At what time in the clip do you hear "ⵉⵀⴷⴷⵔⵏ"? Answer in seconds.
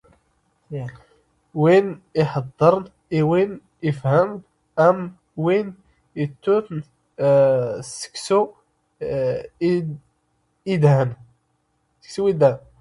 2.21-2.75